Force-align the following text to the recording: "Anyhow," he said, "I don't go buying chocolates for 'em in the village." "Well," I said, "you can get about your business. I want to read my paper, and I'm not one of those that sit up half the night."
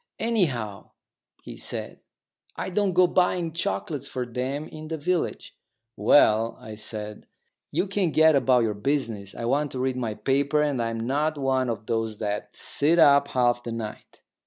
"Anyhow," 0.17 0.89
he 1.43 1.55
said, 1.55 1.99
"I 2.55 2.71
don't 2.71 2.93
go 2.93 3.05
buying 3.05 3.53
chocolates 3.53 4.07
for 4.07 4.23
'em 4.23 4.67
in 4.67 4.87
the 4.87 4.97
village." 4.97 5.55
"Well," 5.95 6.57
I 6.59 6.73
said, 6.73 7.27
"you 7.69 7.85
can 7.85 8.09
get 8.09 8.35
about 8.35 8.63
your 8.63 8.73
business. 8.73 9.35
I 9.35 9.45
want 9.45 9.71
to 9.73 9.79
read 9.79 9.97
my 9.97 10.15
paper, 10.15 10.59
and 10.63 10.81
I'm 10.81 11.01
not 11.01 11.37
one 11.37 11.69
of 11.69 11.85
those 11.85 12.17
that 12.17 12.55
sit 12.55 12.97
up 12.97 13.27
half 13.27 13.61
the 13.61 13.71
night." 13.73 14.23